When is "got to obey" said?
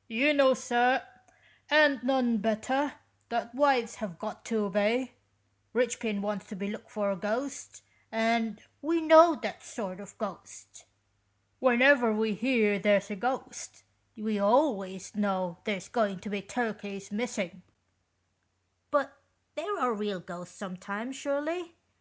4.16-5.14